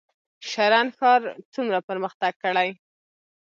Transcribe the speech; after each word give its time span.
شرن 0.49 0.87
ښار 0.97 1.21
څومره 1.53 1.79
پرمختګ 1.89 2.33
کړی؟ 2.43 2.69